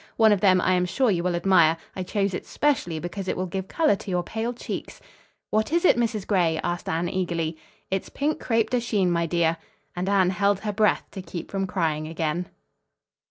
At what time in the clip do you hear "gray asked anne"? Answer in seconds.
6.25-7.07